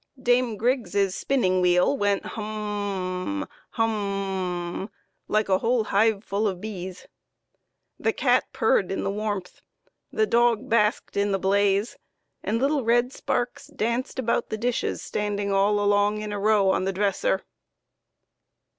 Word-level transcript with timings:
Dame 0.19 0.57
Griggs's 0.57 1.13
spinning 1.13 1.61
wheel 1.61 1.95
went 1.95 2.25
humm 2.25 3.43
m 3.43 3.43
m! 3.43 3.47
hum 3.69 3.89
m 3.91 3.95
m 3.95 4.09
m 4.09 4.81
m! 4.81 4.89
like 5.27 5.47
a 5.47 5.59
whole 5.59 5.83
hiveful 5.85 6.47
of 6.47 6.59
bees, 6.59 7.05
the 7.99 8.11
cat 8.11 8.45
purred 8.51 8.91
in 8.91 9.03
the 9.03 9.11
warmth, 9.11 9.61
the 10.11 10.25
dog 10.25 10.67
basked 10.67 11.15
in 11.15 11.31
the 11.31 11.37
blaze, 11.37 11.97
and 12.41 12.57
little 12.57 12.83
red 12.83 13.13
sparks 13.13 13.67
danced 13.67 14.17
about 14.17 14.49
the 14.49 14.57
dishes 14.57 15.03
standing 15.03 15.53
all 15.53 15.79
along 15.79 16.17
in 16.21 16.33
.a 16.33 16.39
row 16.39 16.71
on 16.71 16.85
the 16.85 16.93
dresser. 16.93 17.43